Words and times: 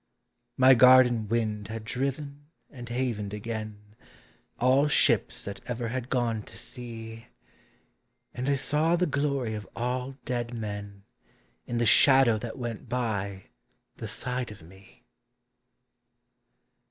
My 0.57 0.73
garden 0.73 1.27
wind 1.27 1.67
had 1.67 1.83
driven 1.83 2.47
and 2.71 2.87
havened 2.89 3.33
again 3.33 3.93
All 4.59 4.87
ships 4.87 5.45
that 5.45 5.61
ever 5.67 5.89
had 5.89 6.09
gone 6.09 6.41
to 6.41 6.57
sea, 6.57 7.27
And 8.33 8.49
I 8.49 8.55
saw 8.55 8.95
the 8.95 9.05
glory 9.05 9.53
of 9.53 9.69
all 9.75 10.17
dead 10.25 10.55
men 10.55 11.03
In 11.67 11.77
the 11.77 11.85
shadow 11.85 12.39
that 12.39 12.57
went 12.57 12.89
by 12.89 13.51
the 13.97 14.07
side 14.07 14.49
of 14.49 14.63
me. 14.63 15.03